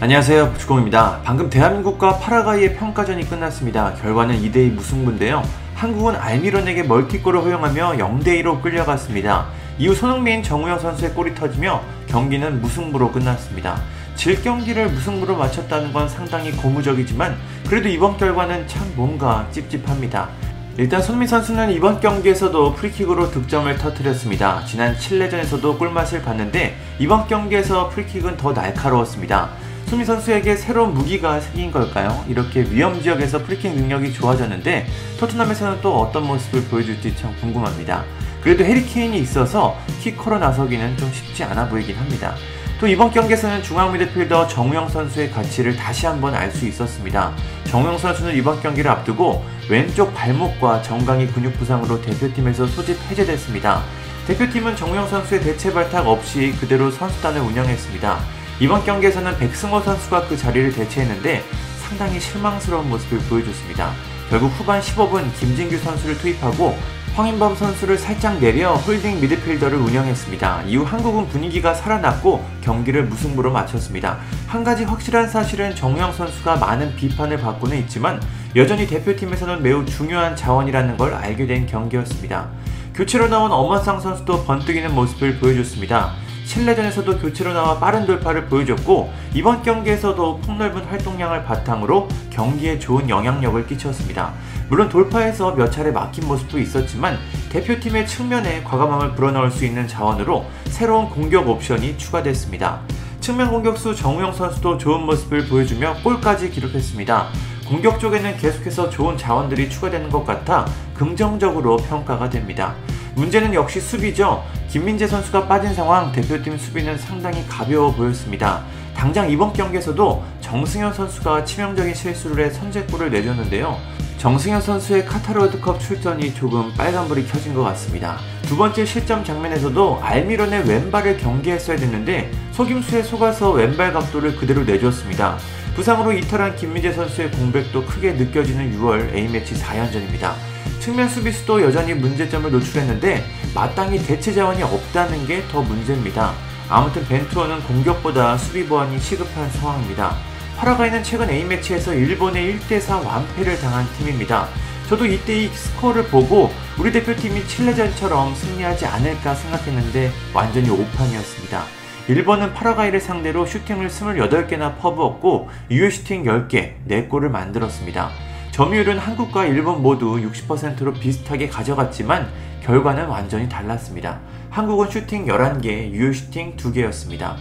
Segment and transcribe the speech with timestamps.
[0.00, 1.22] 안녕하세요 주공입니다.
[1.24, 3.94] 방금 대한민국과 파라과이의 평가전이 끝났습니다.
[3.94, 5.42] 결과는 2대2 무승부인데요.
[5.74, 9.48] 한국은 알미론에게 멀티골을 허용하며 0대2로 끌려갔습니다.
[9.76, 13.80] 이후 손흥민, 정우영 선수의 골이 터지며 경기는 무승부로 끝났습니다.
[14.14, 17.36] 질 경기를 무승부로 마쳤다는 건 상당히 고무적이지만
[17.68, 20.28] 그래도 이번 결과는 참 뭔가 찝찝합니다.
[20.76, 24.64] 일단 손흥민 선수는 이번 경기에서도 프리킥으로 득점을 터뜨렸습니다.
[24.64, 29.66] 지난 칠레전에서도 꿀맛을 봤는데 이번 경기에서 프리킥은 더 날카로웠습니다.
[29.88, 32.22] 손흥민 선수에게 새로운 무기가 생긴 걸까요?
[32.28, 34.86] 이렇게 위험 지역에서 프리킥 능력이 좋아졌는데
[35.18, 38.04] 토트넘에서는 또 어떤 모습을 보여줄지 참 궁금합니다.
[38.42, 42.34] 그래도 해리케인이 있어서 키커로 나서기는 좀 쉽지 않아 보이긴 합니다.
[42.78, 47.32] 또 이번 경기에서는 중앙 미드필더 정우영 선수의 가치를 다시 한번 알 수 있었습니다.
[47.64, 53.82] 정우영 선수는 이번 경기를 앞두고 왼쪽 발목과 정강이 근육 부상으로 대표팀에서 소집 해제됐습니다.
[54.26, 58.37] 대표팀은 정우영 선수의 대체 발탁 없이 그대로 선수단을 운영했습니다.
[58.60, 61.44] 이번 경기에서는 백승호 선수가 그 자리를 대체했는데
[61.80, 63.92] 상당히 실망스러운 모습을 보여줬습니다.
[64.28, 66.76] 결국 후반 15분 김진규 선수를 투입하고
[67.14, 70.64] 황인범 선수를 살짝 내려 홀딩 미드필더를 운영했습니다.
[70.66, 74.18] 이후 한국은 분위기가 살아났고 경기를 무승부로 마쳤습니다.
[74.48, 78.20] 한 가지 확실한 사실은 정우영 선수가 많은 비판을 받고는 있지만
[78.56, 82.48] 여전히 대표팀에서는 매우 중요한 자원이라는 걸 알게 된 경기였습니다.
[82.94, 86.27] 교체로 나온 엄원상 선수도 번뜩이는 모습을 보여줬습니다.
[86.48, 94.32] 칠레전에서도 교체로 나와 빠른 돌파를 보여줬고 이번 경기에서도 폭넓은 활동량을 바탕으로 경기에 좋은 영향력을 끼쳤습니다.
[94.70, 97.18] 물론 돌파에서 몇 차례 막힌 모습도 있었지만
[97.50, 102.80] 대표팀의 측면에 과감함을 불어넣을 수 있는 자원으로 새로운 공격 옵션이 추가됐습니다.
[103.20, 107.26] 측면 공격수 정우영 선수도 좋은 모습을 보여주며 골까지 기록했습니다.
[107.68, 112.74] 공격 쪽에는 계속해서 좋은 자원들이 추가되는 것 같아 긍정적으로 평가가 됩니다.
[113.18, 114.44] 문제는 역시 수비죠.
[114.70, 118.62] 김민재 선수가 빠진 상황 대표팀 수비는 상당히 가벼워 보였습니다.
[118.94, 123.76] 당장 이번 경기에서도 정승현 선수가 치명적인 실수를 해 선제골을 내줬는데요.
[124.18, 128.18] 정승현 선수의 카타르 월드컵 출전이 조금 빨간불이 켜진 것 같습니다.
[128.42, 135.38] 두 번째 실점 장면에서도 알미론의 왼발을 경계했어야 됐는데 속임수에 속아서 왼발 각도를 그대로 내줬습니다.
[135.76, 140.32] 부상으로 이탈한 김민재 선수의 공백도 크게 느껴지는 6월 A매치 4연전입니다.
[140.80, 146.32] 측면 수비수도 여전히 문제점을 노출했는데 마땅히 대체 자원이 없다는 게 더 문제입니다.
[146.68, 150.16] 아무튼 벤투어는 공격보다 수비 보완이 시급한 상황입니다.
[150.58, 154.48] 파라과이는 최근 A매치에서 일본에 1대4 완패를 당한 팀입니다.
[154.88, 161.62] 저도 이때 이 스코어를 보고 우리 대표팀이 칠레전처럼 승리하지 않을까 생각했는데 완전히 오판이었습니다.
[162.08, 168.10] 일본은 파라과이를 상대로 슈팅을 28개나 퍼부었고 유효 슈팅 10개, 4골을 만들었습니다.
[168.50, 172.28] 점유율은 한국과 일본 모두 60%로 비슷하게 가져갔지만
[172.64, 174.18] 결과는 완전히 달랐습니다.
[174.50, 177.36] 한국은 슈팅 11개, 유효 슈팅 2개였습니다.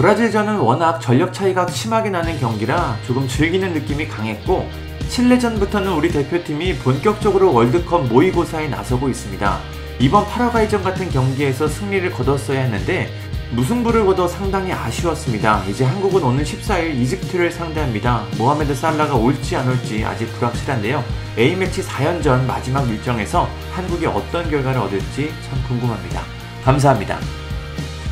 [0.00, 4.66] 브라질전은 워낙 전력 차이가 심하게 나는 경기라 조금 즐기는 느낌이 강했고
[5.10, 9.60] 칠레전부터는 우리 대표팀이 본격적으로 월드컵 모의고사에 나서고 있습니다.
[9.98, 13.10] 이번 파라과이전 같은 경기에서 승리를 거뒀어야 했는데
[13.50, 15.62] 무승부를 거둬 상당히 아쉬웠습니다.
[15.68, 18.24] 이제 한국은 오는 14일 이집트를 상대합니다.
[18.38, 21.04] 모하메드 살라가 올지 안 올지 아직 불확실한데요.
[21.36, 26.22] A매치 4연전 마지막 일정에서 한국이 어떤 결과를 얻을지 참 궁금합니다.
[26.64, 27.39] 감사합니다.